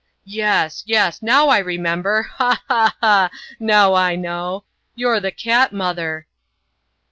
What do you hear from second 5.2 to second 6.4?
'Cat Mother'!"